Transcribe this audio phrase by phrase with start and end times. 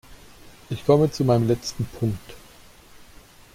[0.71, 2.33] Ich komme zu meinem letzten Punkt.